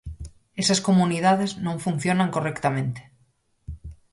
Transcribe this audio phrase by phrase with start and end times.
[0.61, 3.01] Esas comunidades non funcionan correctamente.